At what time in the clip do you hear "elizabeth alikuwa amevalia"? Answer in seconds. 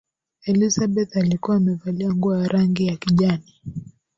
0.43-2.09